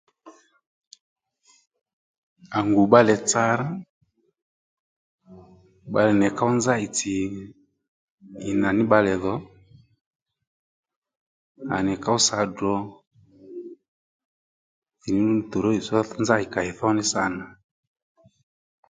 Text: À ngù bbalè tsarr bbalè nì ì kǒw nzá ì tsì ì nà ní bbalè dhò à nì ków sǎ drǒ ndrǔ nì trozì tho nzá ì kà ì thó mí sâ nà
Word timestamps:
À 2.57 2.59
ngù 2.69 2.81
bbalè 2.87 3.15
tsarr 3.29 3.59
bbalè 5.89 6.13
nì 6.21 6.27
ì 6.31 6.35
kǒw 6.37 6.51
nzá 6.57 6.73
ì 6.85 6.87
tsì 6.97 7.15
ì 8.49 8.51
nà 8.61 8.69
ní 8.77 8.83
bbalè 8.87 9.13
dhò 9.23 9.35
à 11.75 11.77
nì 11.85 11.93
ków 12.03 12.19
sǎ 12.27 12.39
drǒ 12.55 12.73
ndrǔ 15.11 15.23
nì 15.37 15.45
trozì 15.49 15.79
tho 15.87 15.97
nzá 16.21 16.35
ì 16.43 16.47
kà 16.53 16.61
ì 16.69 16.71
thó 16.77 16.87
mí 16.97 17.03
sâ 17.11 17.23
nà 17.37 17.45